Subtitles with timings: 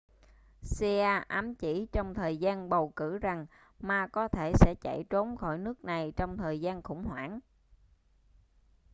[0.61, 3.45] hsieh ám chỉ trong thời gian bầu cử rằng
[3.79, 7.39] ma có thể sẽ chạy trốn khỏi nước này trong thời gian khủng hoảng